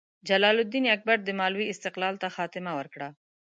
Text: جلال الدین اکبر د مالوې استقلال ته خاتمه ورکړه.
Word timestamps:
جلال 0.27 0.57
الدین 0.63 0.85
اکبر 0.95 1.17
د 1.23 1.29
مالوې 1.39 1.65
استقلال 1.73 2.15
ته 2.21 2.27
خاتمه 2.35 2.71
ورکړه. 2.75 3.09